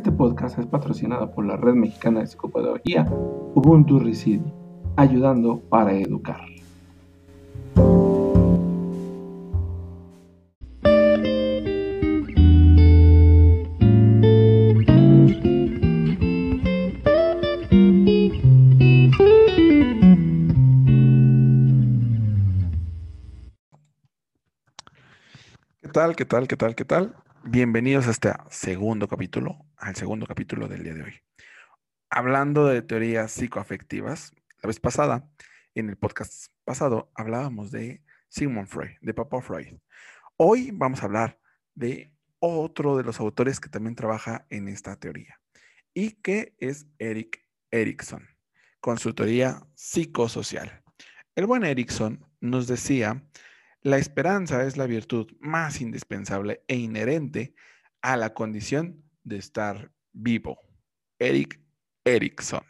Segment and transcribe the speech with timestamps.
[0.00, 3.04] Este podcast es patrocinado por la Red Mexicana de Psicopedagogía
[3.54, 4.50] Ubuntu Reside,
[4.96, 6.40] ayudando para educar.
[25.82, 26.16] ¿Qué tal?
[26.16, 26.48] ¿Qué tal?
[26.48, 26.74] ¿Qué tal?
[26.74, 27.14] ¿Qué tal?
[27.44, 31.14] Bienvenidos a este segundo capítulo, al segundo capítulo del día de hoy.
[32.10, 35.26] Hablando de teorías psicoafectivas, la vez pasada,
[35.74, 39.78] en el podcast pasado, hablábamos de Sigmund Freud, de Papa Freud.
[40.36, 41.40] Hoy vamos a hablar
[41.74, 45.40] de otro de los autores que también trabaja en esta teoría
[45.94, 48.28] y que es Eric Erikson,
[48.80, 50.82] con su teoría psicosocial.
[51.34, 53.24] El buen Erikson nos decía
[53.82, 57.54] la esperanza es la virtud más indispensable e inherente
[58.02, 60.58] a la condición de estar vivo.
[61.18, 61.60] Eric
[62.04, 62.62] Erickson.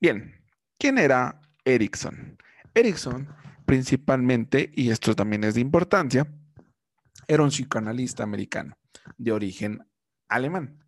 [0.00, 0.44] Bien,
[0.78, 2.36] ¿quién era Erickson?
[2.74, 3.28] Erickson
[3.66, 6.26] principalmente, y esto también es de importancia,
[7.26, 8.78] era un psicoanalista americano
[9.18, 9.86] de origen
[10.28, 10.78] alemán.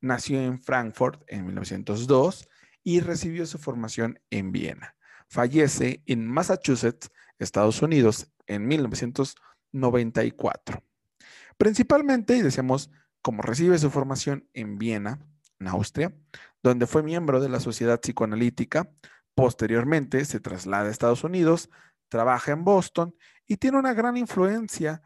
[0.00, 2.48] Nació en Frankfurt en 1902
[2.82, 4.96] y recibió su formación en Viena.
[5.28, 10.82] Fallece en Massachusetts, Estados Unidos, en 1994.
[11.56, 12.90] Principalmente, y decíamos,
[13.22, 15.20] como recibe su formación en Viena,
[15.60, 16.14] en Austria,
[16.62, 18.90] donde fue miembro de la Sociedad Psicoanalítica,
[19.34, 21.70] posteriormente se traslada a Estados Unidos,
[22.08, 23.14] trabaja en Boston
[23.46, 25.02] y tiene una gran influencia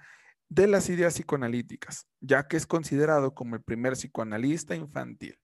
[0.48, 5.38] de las ideas psicoanalíticas, ya que es considerado como el primer psicoanalista infantil.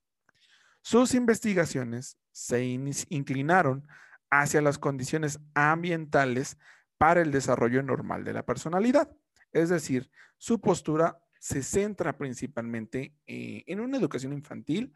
[0.82, 3.86] Sus investigaciones se inclinaron
[4.30, 6.56] hacia las condiciones ambientales
[7.02, 9.10] para el desarrollo normal de la personalidad.
[9.50, 10.08] Es decir,
[10.38, 14.94] su postura se centra principalmente eh, en una educación infantil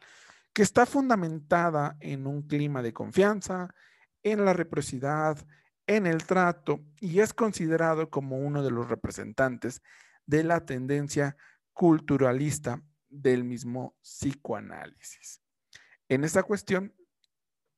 [0.53, 3.75] que está fundamentada en un clima de confianza,
[4.23, 5.37] en la reciprocidad,
[5.85, 9.83] en el trato y es considerado como uno de los representantes
[10.27, 11.37] de la tendencia
[11.73, 15.43] culturalista del mismo psicoanálisis.
[16.09, 16.95] En esta cuestión,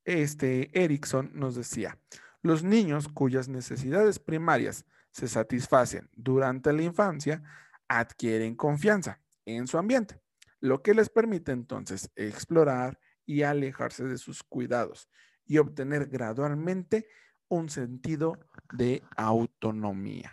[0.04, 1.98] este Erickson nos decía,
[2.42, 7.42] los niños cuyas necesidades primarias se satisfacen durante la infancia
[7.88, 10.20] adquieren confianza en su ambiente,
[10.60, 15.08] lo que les permite entonces explorar y alejarse de sus cuidados
[15.44, 17.08] y obtener gradualmente
[17.48, 18.38] un sentido
[18.72, 20.32] de autonomía.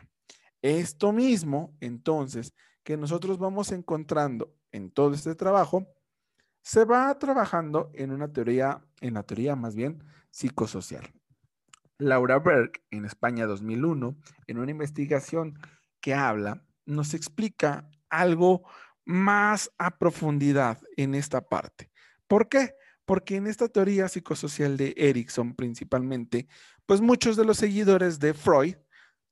[0.62, 5.88] Esto mismo, entonces, que nosotros vamos encontrando en todo este trabajo,
[6.62, 11.14] se va trabajando en una teoría, en la teoría más bien psicosocial.
[11.98, 14.18] Laura Berg, en España 2001,
[14.48, 15.60] en una investigación
[16.02, 18.64] que habla, nos explica algo
[19.06, 21.92] más a profundidad en esta parte.
[22.28, 22.76] ¿Por qué?
[23.06, 26.48] Porque en esta teoría psicosocial de Erickson principalmente,
[26.86, 28.76] pues muchos de los seguidores de Freud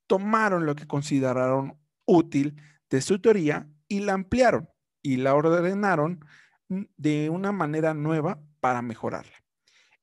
[0.07, 4.69] tomaron lo que consideraron útil de su teoría y la ampliaron
[5.01, 6.23] y la ordenaron
[6.69, 9.42] de una manera nueva para mejorarla.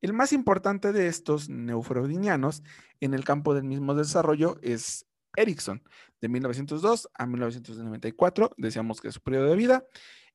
[0.01, 2.63] El más importante de estos neufreudianos
[3.01, 5.07] en el campo del mismo desarrollo es
[5.37, 5.83] Erickson,
[6.21, 9.85] de 1902 a 1994, decíamos que es su periodo de vida,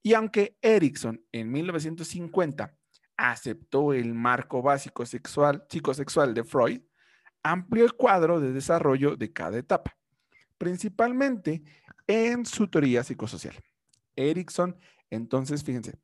[0.03, 2.77] y aunque Erickson en 1950
[3.17, 6.81] aceptó el marco básico sexual, psicosexual de Freud,
[7.41, 9.97] amplió el cuadro de desarrollo de cada etapa,
[10.57, 11.63] principalmente
[12.07, 13.55] en su teoría psicosocial.
[14.15, 14.77] Erickson,
[15.09, 15.99] entonces, fíjense,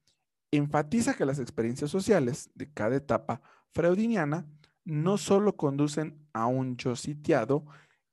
[0.52, 3.42] enfatiza que las experiencias sociales de cada etapa
[3.72, 4.46] freudiniana
[4.84, 7.66] no solo conducen a un yo sitiado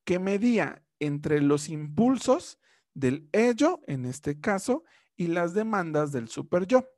[0.04, 2.58] que medía entre los impulsos
[2.94, 4.84] del ello, en este caso,
[5.16, 6.88] y las demandas del super yo.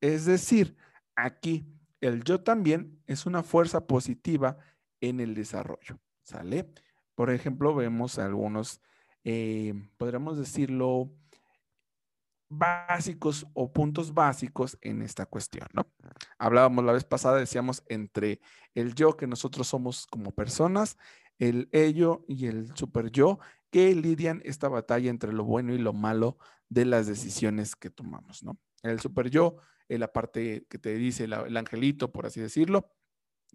[0.00, 0.76] Es decir,
[1.14, 1.66] aquí
[2.00, 4.58] el yo también es una fuerza positiva
[5.00, 5.98] en el desarrollo.
[6.22, 6.72] ¿Sale?
[7.14, 8.80] Por ejemplo, vemos algunos,
[9.24, 11.12] eh, podríamos decirlo,
[12.58, 15.86] básicos o puntos básicos en esta cuestión, ¿no?
[16.38, 18.40] Hablábamos la vez pasada, decíamos, entre
[18.74, 20.98] el yo que nosotros somos como personas,
[21.38, 23.38] el ello y el super yo,
[23.70, 26.38] que lidian esta batalla entre lo bueno y lo malo
[26.68, 28.58] de las decisiones que tomamos, ¿no?
[28.82, 29.56] El super yo
[29.88, 32.92] es la parte que te dice el angelito, por así decirlo,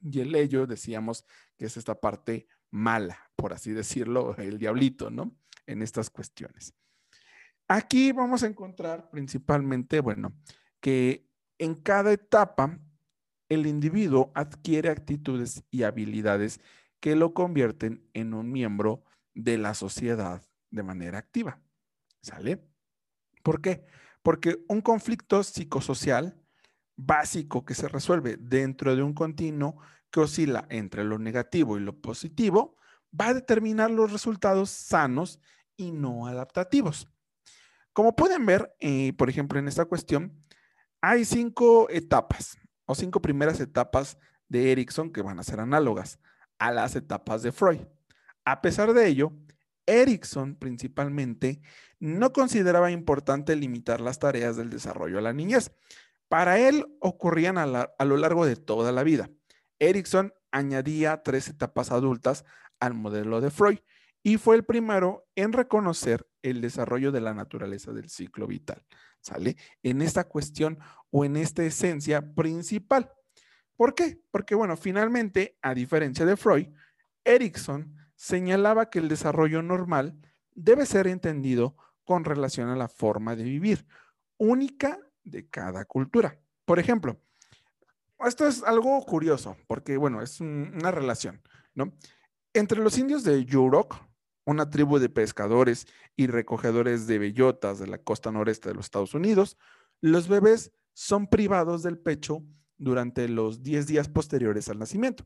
[0.02, 1.26] y el ello, decíamos,
[1.58, 5.36] que es esta parte mala, por así decirlo, el diablito, ¿no?
[5.66, 6.74] En estas cuestiones.
[7.68, 10.34] Aquí vamos a encontrar principalmente, bueno,
[10.80, 11.28] que
[11.58, 12.80] en cada etapa
[13.50, 16.62] el individuo adquiere actitudes y habilidades
[17.00, 19.04] que lo convierten en un miembro
[19.34, 20.42] de la sociedad
[20.72, 21.62] de manera activa.
[22.22, 22.66] ¿Sale?
[23.44, 23.86] ¿Por qué?
[24.24, 26.42] Porque un conflicto psicosocial
[26.96, 29.78] básico que se resuelve dentro de un continuo
[30.10, 32.76] que oscila entre lo negativo y lo positivo
[33.20, 35.40] va a determinar los resultados sanos
[35.76, 37.08] y no adaptativos.
[37.98, 40.32] Como pueden ver, eh, por ejemplo, en esta cuestión,
[41.02, 42.56] hay cinco etapas
[42.86, 46.20] o cinco primeras etapas de Erickson que van a ser análogas
[46.60, 47.80] a las etapas de Freud.
[48.46, 49.32] A pesar de ello,
[49.88, 51.60] Erickson principalmente
[52.00, 55.72] no consideraba importante limitar las tareas del desarrollo a la niñez.
[56.28, 59.32] Para él ocurrían a, a lo largo de toda la vida.
[59.80, 62.46] Erickson añadía tres etapas adultas
[62.80, 63.80] al modelo de Freud
[64.28, 68.86] y fue el primero en reconocer el desarrollo de la naturaleza del ciclo vital,
[69.22, 69.56] ¿sale?
[69.84, 70.80] En esta cuestión
[71.12, 73.10] o en esta esencia principal.
[73.78, 74.20] ¿Por qué?
[74.30, 76.68] Porque, bueno, finalmente, a diferencia de Freud,
[77.24, 80.20] Erickson señalaba que el desarrollo normal
[80.54, 83.88] debe ser entendido con relación a la forma de vivir,
[84.36, 86.38] única de cada cultura.
[86.66, 87.18] Por ejemplo,
[88.26, 91.42] esto es algo curioso, porque, bueno, es una relación,
[91.74, 91.94] ¿no?
[92.52, 94.07] Entre los indios de Yurok,
[94.48, 99.14] una tribu de pescadores y recogedores de bellotas de la costa noreste de los Estados
[99.14, 99.58] Unidos,
[100.00, 102.46] los bebés son privados del pecho
[102.78, 105.26] durante los 10 días posteriores al nacimiento.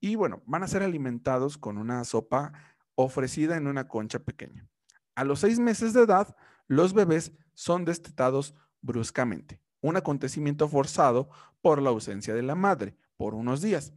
[0.00, 2.52] Y bueno, van a ser alimentados con una sopa
[2.96, 4.68] ofrecida en una concha pequeña.
[5.14, 11.28] A los seis meses de edad, los bebés son destetados bruscamente, un acontecimiento forzado
[11.60, 13.92] por la ausencia de la madre por unos días.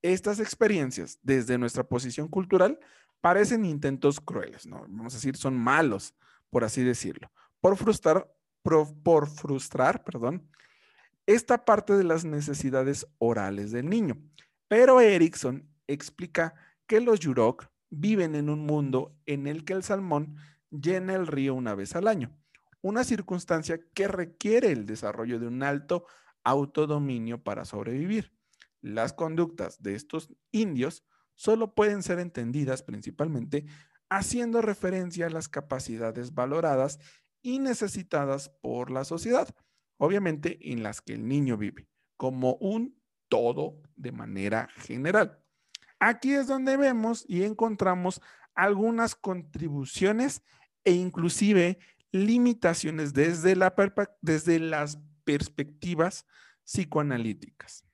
[0.00, 2.78] Estas experiencias, desde nuestra posición cultural,
[3.26, 4.82] parecen intentos crueles, ¿no?
[4.82, 6.14] Vamos a decir, son malos,
[6.48, 8.32] por así decirlo, por frustrar,
[8.62, 10.48] por, frustrar, perdón,
[11.26, 14.16] esta parte de las necesidades orales del niño.
[14.68, 16.54] Pero Erickson explica
[16.86, 20.36] que los Yurok viven en un mundo en el que el salmón
[20.70, 22.30] llena el río una vez al año,
[22.80, 26.06] una circunstancia que requiere el desarrollo de un alto
[26.44, 28.32] autodominio para sobrevivir.
[28.82, 31.02] Las conductas de estos indios
[31.36, 33.66] solo pueden ser entendidas principalmente
[34.08, 36.98] haciendo referencia a las capacidades valoradas
[37.42, 39.48] y necesitadas por la sociedad,
[39.98, 45.40] obviamente en las que el niño vive, como un todo de manera general.
[45.98, 48.20] Aquí es donde vemos y encontramos
[48.54, 50.42] algunas contribuciones
[50.84, 51.78] e inclusive
[52.12, 53.74] limitaciones desde, la
[54.20, 56.26] desde las perspectivas
[56.64, 57.84] psicoanalíticas.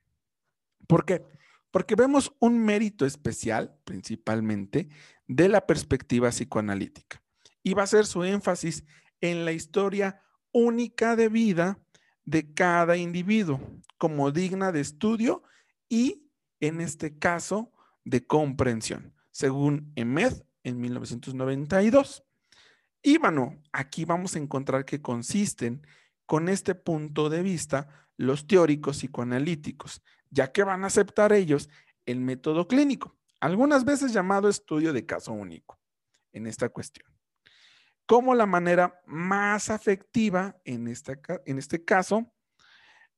[0.86, 1.24] ¿Por qué?
[1.72, 4.88] Porque vemos un mérito especial, principalmente,
[5.26, 7.20] de la perspectiva psicoanalítica.
[7.64, 8.84] Y va a ser su énfasis
[9.20, 10.22] en la historia
[10.52, 11.80] única de vida
[12.24, 13.60] de cada individuo,
[13.98, 15.42] como digna de estudio
[15.88, 16.28] y,
[16.60, 17.72] en este caso,
[18.04, 22.22] de comprensión, según Emed en 1992.
[23.02, 25.86] Y bueno, aquí vamos a encontrar que consisten
[26.26, 30.02] con este punto de vista los teóricos psicoanalíticos,
[30.32, 31.68] ya que van a aceptar ellos
[32.06, 35.78] el método clínico, algunas veces llamado estudio de caso único
[36.32, 37.08] en esta cuestión,
[38.06, 42.32] como la manera más afectiva en, en este caso,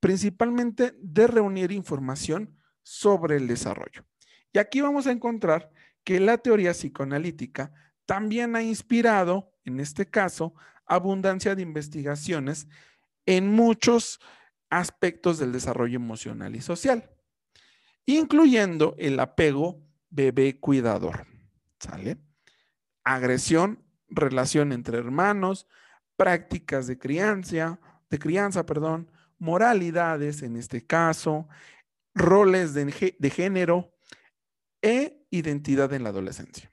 [0.00, 4.04] principalmente de reunir información sobre el desarrollo.
[4.52, 5.70] Y aquí vamos a encontrar
[6.02, 7.72] que la teoría psicoanalítica
[8.04, 10.54] también ha inspirado, en este caso,
[10.84, 12.68] abundancia de investigaciones
[13.24, 14.20] en muchos
[14.78, 17.10] aspectos del desarrollo emocional y social,
[18.06, 21.26] incluyendo el apego bebé cuidador.
[21.78, 22.18] ¿Sale?
[23.04, 25.66] Agresión, relación entre hermanos,
[26.16, 27.78] prácticas de crianza,
[28.10, 31.48] de crianza, perdón, moralidades en este caso,
[32.14, 33.92] roles de, de género
[34.82, 36.72] e identidad en la adolescencia.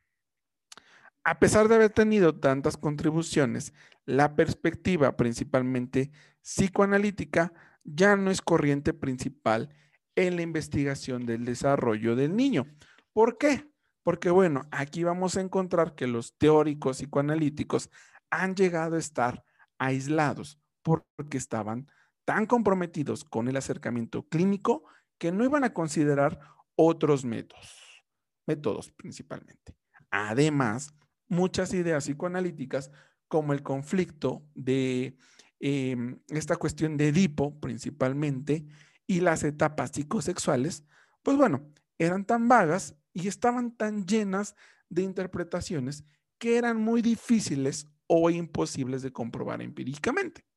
[1.24, 3.74] A pesar de haber tenido tantas contribuciones,
[4.06, 9.70] la perspectiva principalmente psicoanalítica ya no es corriente principal
[10.16, 12.68] en la investigación del desarrollo del niño.
[13.14, 13.70] ¿Por qué?
[14.04, 17.90] Porque bueno, aquí vamos a encontrar que los teóricos psicoanalíticos
[18.30, 19.44] han llegado a estar
[19.78, 21.88] aislados porque estaban
[22.26, 24.84] tan comprometidos con el acercamiento clínico
[25.18, 26.40] que no iban a considerar
[26.76, 28.04] otros métodos,
[28.48, 29.76] métodos principalmente.
[30.10, 30.94] Además,
[31.28, 32.92] muchas ideas psicoanalíticas
[33.28, 35.16] como el conflicto de
[35.64, 38.66] Em, esta cuestión de Edipo principalmente
[39.06, 40.84] y las etapas psicosexuales,
[41.22, 44.56] pues bueno, eran tan vagas y estaban tan llenas
[44.90, 46.04] de interpretaciones
[46.40, 50.48] que eran muy difíciles o imposibles de comprobar empíricamente.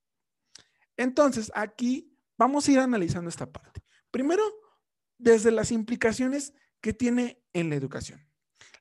[0.96, 3.84] Entonces, aquí vamos a ir analizando esta parte.
[4.10, 4.42] Primero,
[5.18, 8.26] desde las implicaciones que tiene en la educación.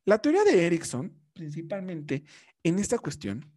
[0.06, 2.24] La teoría de Erickson, principalmente
[2.64, 3.53] en esta cuestión,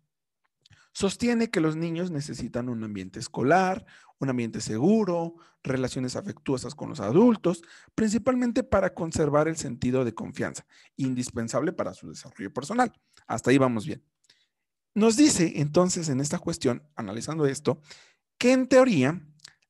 [0.96, 3.84] Sostiene que los niños necesitan un ambiente escolar,
[4.18, 7.62] un ambiente seguro, relaciones afectuosas con los adultos,
[7.94, 10.64] principalmente para conservar el sentido de confianza,
[10.96, 12.98] indispensable para su desarrollo personal.
[13.26, 14.02] Hasta ahí vamos bien.
[14.94, 17.82] Nos dice entonces en esta cuestión, analizando esto,
[18.38, 19.20] que en teoría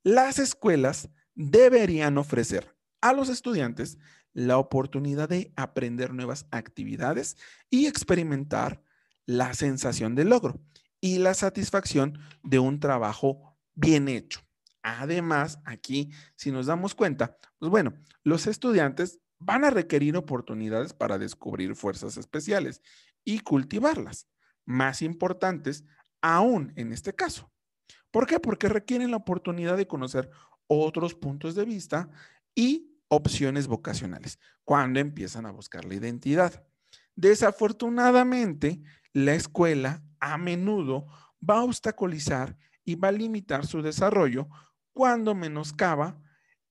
[0.05, 3.99] las escuelas deberían ofrecer a los estudiantes
[4.33, 7.37] la oportunidad de aprender nuevas actividades
[7.69, 8.81] y experimentar
[9.25, 10.61] la sensación de logro
[11.01, 14.41] y la satisfacción de un trabajo bien hecho.
[14.83, 21.19] Además, aquí, si nos damos cuenta, pues bueno, los estudiantes van a requerir oportunidades para
[21.19, 22.83] descubrir fuerzas especiales
[23.25, 24.29] y cultivarlas,
[24.65, 25.85] más importantes
[26.23, 27.51] aún en este caso.
[28.11, 28.41] ¿Por qué?
[28.41, 30.31] Porque requieren la oportunidad de conocer
[30.69, 32.09] otros puntos de vista
[32.55, 36.65] y opciones vocacionales cuando empiezan a buscar la identidad.
[37.15, 38.81] Desafortunadamente,
[39.13, 40.03] la escuela
[40.33, 41.07] a menudo
[41.39, 44.49] va a obstaculizar y va a limitar su desarrollo
[44.93, 46.23] cuando menoscaba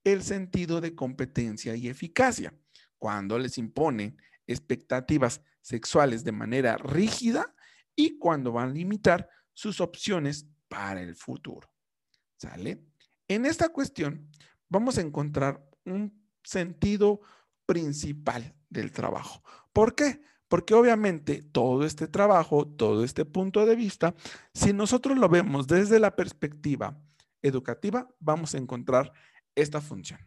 [0.04, 2.54] el sentido de competencia y eficacia,
[2.98, 7.54] cuando les imponen expectativas sexuales de manera rígida
[7.94, 11.68] y cuando van a limitar sus opciones para el futuro.
[12.36, 12.84] ¿Sale?
[13.28, 14.30] En esta cuestión
[14.68, 17.20] vamos a encontrar un sentido
[17.64, 19.42] principal del trabajo.
[19.72, 20.20] ¿Por qué?
[20.48, 24.14] Porque obviamente todo este trabajo, todo este punto de vista,
[24.54, 27.00] si nosotros lo vemos desde la perspectiva
[27.42, 29.12] educativa, vamos a encontrar
[29.54, 30.20] esta función.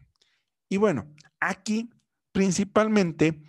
[0.68, 1.90] Y bueno, aquí
[2.32, 3.42] principalmente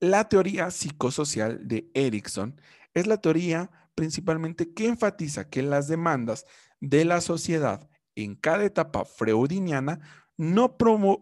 [0.00, 2.60] la teoría psicosocial de Erickson
[2.94, 6.46] es la teoría principalmente que enfatiza que las demandas
[6.80, 10.00] de la sociedad en cada etapa freudiniana
[10.36, 10.76] no,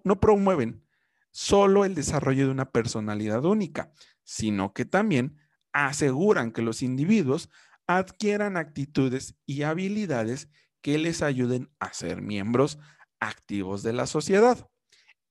[0.05, 0.83] no promueven
[1.31, 3.93] solo el desarrollo de una personalidad única,
[4.27, 5.39] sino que también
[5.73, 7.49] aseguran que los individuos
[7.87, 10.49] adquieran actitudes y habilidades
[10.83, 12.79] que les ayuden a ser miembros
[13.21, 14.69] activos de la sociedad.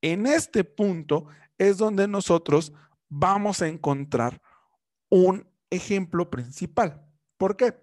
[0.02, 2.74] En este punto es donde nosotros
[3.10, 4.42] vamos a encontrar
[5.10, 7.06] un ejemplo principal.
[7.38, 7.76] ¿Por qué?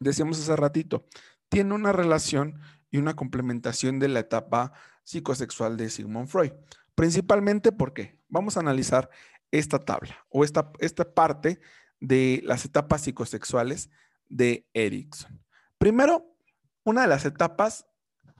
[0.00, 1.06] Decíamos hace ratito,
[1.48, 4.72] tiene una relación y una complementación de la etapa
[5.04, 6.52] psicosexual de Sigmund Freud.
[6.94, 9.10] Principalmente porque vamos a analizar
[9.50, 11.60] esta tabla o esta, esta parte
[12.00, 13.90] de las etapas psicosexuales
[14.28, 15.42] de Erickson.
[15.78, 16.36] Primero,
[16.84, 17.86] una de las etapas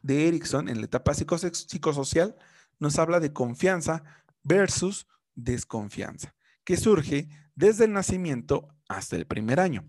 [0.03, 2.37] de Erickson en la etapa psicosocial
[2.79, 4.05] nos habla de confianza
[4.43, 6.35] versus desconfianza,
[6.65, 9.85] que surge desde el nacimiento hasta el primer año.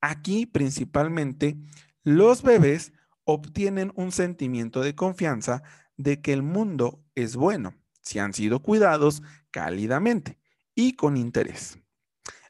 [0.00, 1.56] Aquí principalmente
[2.02, 2.92] los bebés
[3.24, 5.62] obtienen un sentimiento de confianza
[5.96, 10.38] de que el mundo es bueno si han sido cuidados cálidamente
[10.76, 11.80] y con interés.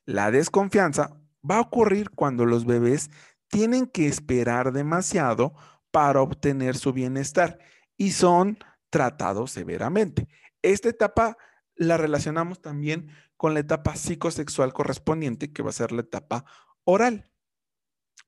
[0.04, 1.18] La desconfianza
[1.48, 3.10] va a ocurrir cuando los bebés
[3.48, 5.54] tienen que esperar demasiado
[5.90, 7.58] para obtener su bienestar
[7.96, 8.58] y son
[8.90, 10.28] tratados severamente.
[10.60, 11.38] Esta etapa
[11.74, 16.44] la relacionamos también con la etapa psicosexual correspondiente, que va a ser la etapa
[16.84, 17.30] oral.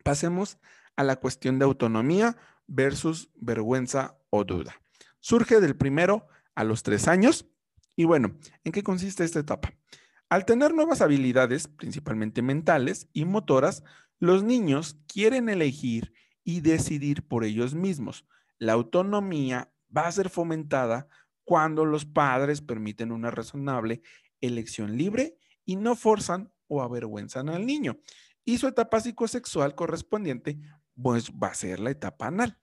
[0.05, 0.59] Pasemos
[0.97, 2.37] a la cuestión de autonomía
[2.67, 4.81] versus vergüenza o duda.
[5.21, 7.47] Surge del primero a los tres años.
[7.99, 9.75] Y bueno, ¿en qué consiste esta etapa?
[10.29, 13.83] Al tener nuevas habilidades, principalmente mentales y motoras,
[14.21, 16.13] los niños quieren elegir
[16.45, 18.25] y decidir por ellos mismos.
[18.57, 21.09] La autonomía va a ser fomentada
[21.43, 24.01] cuando los padres permiten una razonable
[24.41, 27.99] elección libre y no forzan o avergüenzan al niño.
[28.45, 30.57] Y su etapa psicosexual correspondiente,
[31.03, 32.61] pues va a ser la etapa anal.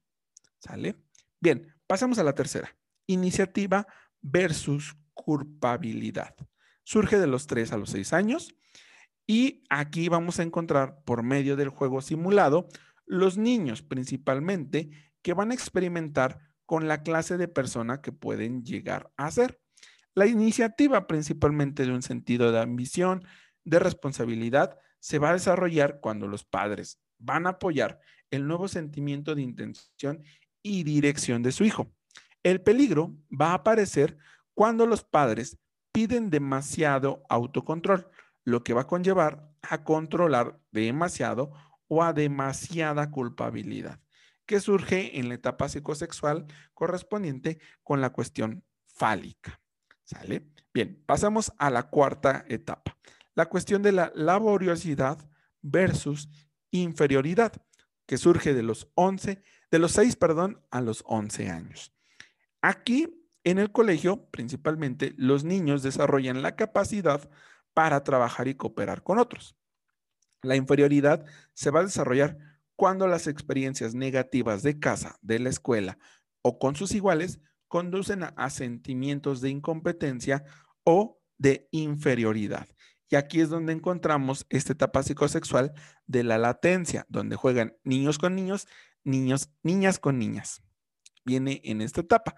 [0.59, 0.95] ¿Sale?
[1.41, 2.73] Bien, pasamos a la tercera.
[3.05, 3.85] Iniciativa
[4.21, 4.95] versus
[5.25, 6.35] culpabilidad.
[6.83, 8.55] Surge de los 3 a los 6 años
[9.25, 12.67] y aquí vamos a encontrar por medio del juego simulado
[13.07, 14.91] los niños principalmente
[15.23, 19.59] que van a experimentar con la clase de persona que pueden llegar a ser.
[20.13, 23.25] La iniciativa principalmente de un sentido de ambición,
[23.63, 29.33] de responsabilidad, se va a desarrollar cuando los padres van a apoyar el nuevo sentimiento
[29.33, 30.23] de intención
[30.61, 31.91] y dirección de su hijo.
[32.43, 34.17] El peligro va a aparecer
[34.55, 35.59] cuando los padres
[35.91, 38.09] piden demasiado autocontrol,
[38.43, 41.51] lo que va a conllevar a controlar demasiado
[41.87, 43.99] o a demasiada culpabilidad,
[44.45, 49.61] que surge en la etapa psicosexual correspondiente con la cuestión fálica.
[50.03, 50.47] ¿Sale?
[50.73, 52.97] Bien, pasamos a la cuarta etapa,
[53.33, 55.17] la cuestión de la laboriosidad
[55.61, 56.29] versus
[56.71, 57.53] inferioridad,
[58.05, 61.91] que surge de los 11, de los 6, perdón, a los 11 años.
[62.61, 67.29] Aquí, en el colegio, principalmente, los niños desarrollan la capacidad
[67.73, 69.55] para trabajar y cooperar con otros.
[70.41, 72.37] La inferioridad se va a desarrollar
[72.75, 75.97] cuando las experiencias negativas de casa, de la escuela
[76.41, 80.43] o con sus iguales conducen a, sentimientos de incompetencia
[80.83, 82.67] o de inferioridad.
[83.09, 85.73] Y aquí es donde encontramos esta etapa psicosexual
[86.07, 88.67] de la latencia, donde juegan niños con niños,
[89.03, 90.63] niños, niñas con niñas.
[91.23, 92.35] Viene en esta etapa.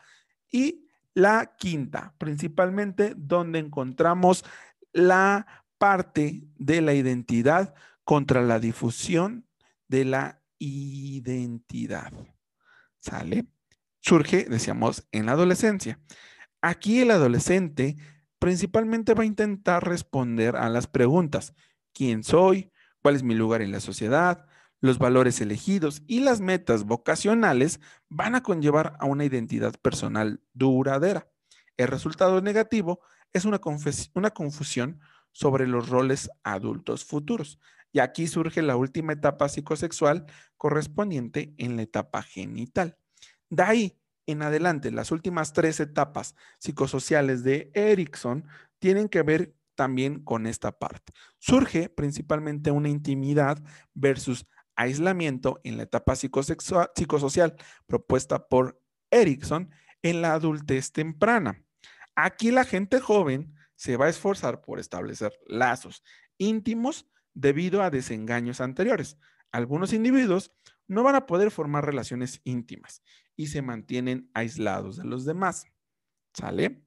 [0.51, 0.86] Y
[1.17, 4.45] la quinta, principalmente donde encontramos
[4.93, 9.47] la parte de la identidad contra la difusión
[9.87, 12.13] de la identidad.
[12.99, 13.47] ¿Sale?
[13.99, 15.99] Surge, decíamos, en la adolescencia.
[16.61, 17.95] Aquí el adolescente
[18.37, 21.55] principalmente va a intentar responder a las preguntas,
[21.93, 22.71] ¿quién soy?
[23.01, 24.45] ¿Cuál es mi lugar en la sociedad?
[24.79, 27.79] Los valores elegidos y las metas vocacionales
[28.09, 31.27] van a conllevar a una identidad personal duradera.
[31.77, 32.99] El resultado negativo
[33.33, 33.59] es una,
[34.29, 34.99] confusión
[35.31, 37.59] sobre los roles adultos futuros.
[37.91, 40.25] Y aquí surge la última etapa psicosexual
[40.57, 42.97] correspondiente en la etapa genital.
[43.49, 48.45] De ahí en adelante, las últimas tres etapas psicosociales de Erickson
[48.79, 51.13] tienen que ver también con esta parte.
[51.37, 54.45] Surge principalmente una intimidad versus
[54.77, 57.55] aislamiento en la etapa psicosocial
[57.85, 58.81] propuesta por
[59.11, 59.69] Erickson
[60.01, 61.63] en la adultez temprana.
[62.15, 66.03] Aquí la gente joven se va a esforzar por establecer lazos
[66.37, 69.17] íntimos debido a desengaños anteriores.
[69.51, 70.51] Algunos individuos
[70.87, 73.03] no van a poder formar relaciones íntimas
[73.35, 75.65] y se mantienen aislados de los demás.
[76.33, 76.83] ¿Sale?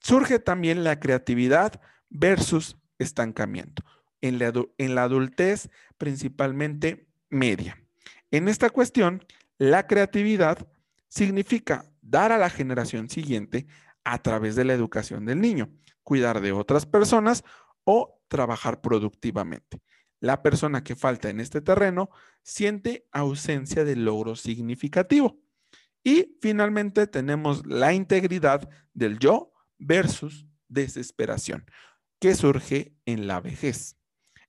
[0.00, 3.82] Surge también la creatividad versus estancamiento.
[4.22, 7.78] En la, en la adultez, principalmente media.
[8.30, 9.22] En esta cuestión,
[9.58, 10.66] la creatividad
[11.08, 13.66] significa dar a la generación siguiente
[14.04, 15.70] a través de la educación del niño,
[16.02, 17.44] cuidar de otras personas
[17.84, 19.82] o trabajar productivamente.
[20.20, 22.08] La persona que falta en este terreno
[22.42, 25.38] siente ausencia de logro significativo.
[26.04, 31.66] Y finalmente tenemos la integridad del yo versus desesperación,
[32.20, 33.96] que surge en la vejez.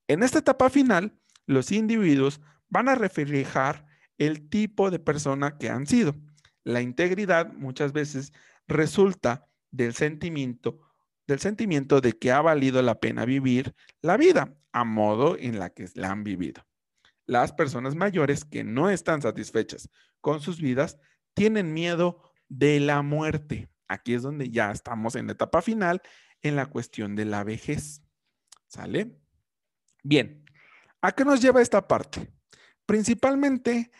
[0.08, 3.86] En esta etapa final, los individuos van a reflejar
[4.18, 6.14] el tipo de persona que han sido.
[6.62, 8.32] La integridad muchas veces
[8.66, 10.80] resulta del sentimiento
[11.26, 15.70] del sentimiento de que ha valido la pena vivir la vida a modo en la
[15.70, 16.62] que la han vivido.
[17.26, 19.88] Las personas mayores que no están satisfechas
[20.20, 20.98] con sus vidas
[21.32, 23.70] tienen miedo de la muerte.
[23.88, 26.02] Aquí es donde ya estamos en la etapa final
[26.42, 28.02] en la cuestión de la vejez.
[28.68, 29.16] ¿Sale?
[30.06, 30.44] Bien,
[31.00, 32.30] ¿a qué nos lleva esta parte?
[32.84, 33.90] Principalmente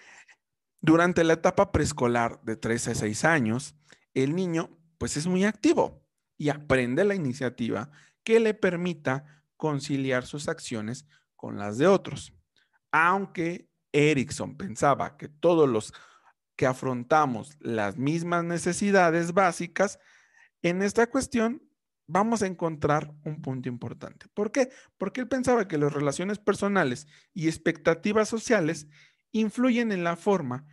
[0.82, 3.74] durante la etapa preescolar de 3 a 6 años,
[4.12, 7.90] el niño pues es muy activo y aprende la iniciativa
[8.22, 12.34] que le permita conciliar sus acciones con las de otros.
[12.92, 15.94] Aunque Erickson pensaba que todos los
[16.54, 19.98] que afrontamos las mismas necesidades básicas,
[20.60, 21.62] en esta cuestión
[22.06, 24.26] vamos a encontrar un punto importante.
[24.34, 24.70] ¿Por qué?
[24.98, 28.88] Porque él pensaba que las relaciones personales y expectativas sociales
[29.32, 30.66] influyen en la forma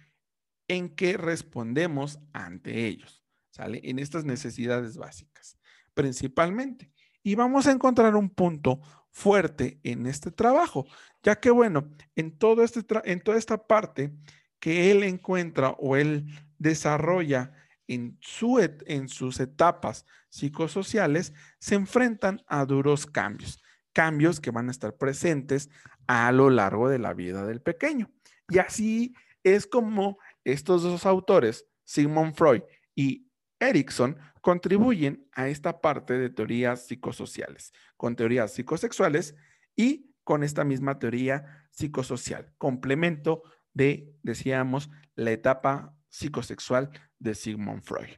[0.68, 3.24] en que respondemos ante ellos.
[3.52, 3.82] ¿sale?
[3.84, 5.58] En estas necesidades básicas,
[5.94, 6.92] principalmente.
[7.24, 10.86] Y vamos a encontrar un punto fuerte en este trabajo,
[11.22, 14.14] ya que, bueno, en, este en toda esta parte
[14.60, 16.26] que él encuentra o él
[16.58, 17.52] desarrolla
[17.94, 24.72] en, su en sus etapas psicosociales, se enfrentan a duros cambios, cambios que van a
[24.72, 25.70] estar presentes
[26.08, 28.10] a lo largo de la vida del pequeño.
[28.48, 32.62] Y así es como estos dos autores, Sigmund Freud
[32.96, 33.28] y
[33.60, 39.36] Erickson contribuyen a esta parte de teorías psicosociales, con teorías psicosexuales
[39.76, 48.10] y con esta misma teoría psicosocial, complemento de, decíamos, la etapa psicosexual de Sigmund Freud.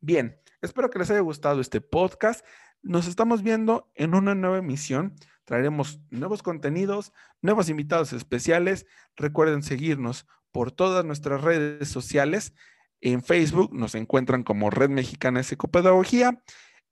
[0.00, 2.44] Bien, espero que les haya gustado este podcast.
[2.82, 5.14] Nos estamos viendo en una nueva emisión.
[5.44, 8.86] Traeremos nuevos contenidos, nuevos invitados especiales.
[9.14, 12.54] Recuerden seguirnos por todas nuestras redes sociales.
[13.00, 16.42] En Facebook nos encuentran como Red Mexicana de Psicopedagogía.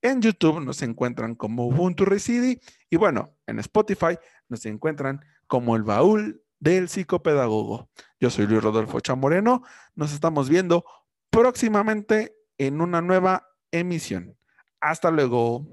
[0.02, 2.60] En YouTube nos encuentran como Ubuntu Residi.
[2.90, 7.88] Y bueno, en Spotify nos encuentran como el baúl del psicopedagogo.
[8.20, 9.64] Yo soy Luis Rodolfo Chamoreno.
[9.96, 10.84] Nos estamos viendo
[11.28, 14.36] próximamente en una nueva emisión.
[14.80, 15.66] Hasta luego.